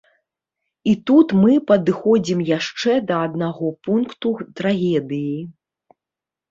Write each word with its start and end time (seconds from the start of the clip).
І 0.91 0.95
тут 1.09 1.35
мы 1.41 1.53
падыходзім 1.71 2.39
яшчэ 2.57 2.97
да 3.13 3.21
аднаго 3.27 3.73
пункту 3.91 4.35
трагедыі. 4.63 5.41